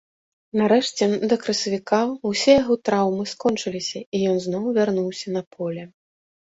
Нарэшце, 0.59 1.03
да 1.33 1.37
красавіка 1.43 2.01
ўсе 2.31 2.57
яго 2.63 2.79
траўмы 2.91 3.23
скончыліся 3.33 4.05
і 4.15 4.27
ён 4.35 4.45
зноў 4.49 4.65
вярнуўся 4.81 5.27
на 5.41 5.51
поле. 5.59 5.83